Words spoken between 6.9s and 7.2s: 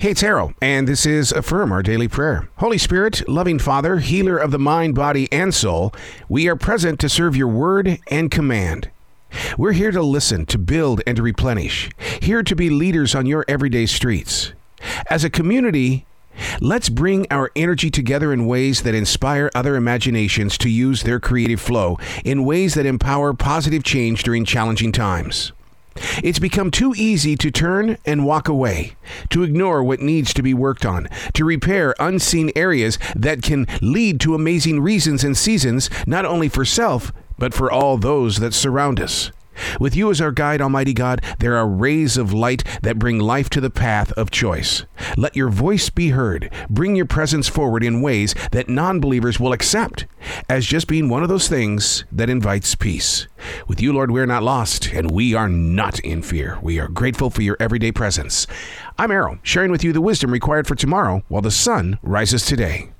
to